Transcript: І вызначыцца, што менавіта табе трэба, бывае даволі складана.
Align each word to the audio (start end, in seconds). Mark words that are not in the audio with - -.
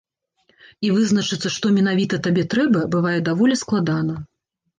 І 0.87 0.89
вызначыцца, 0.95 1.51
што 1.55 1.65
менавіта 1.75 2.19
табе 2.29 2.47
трэба, 2.55 2.79
бывае 2.97 3.15
даволі 3.29 3.61
складана. 3.63 4.19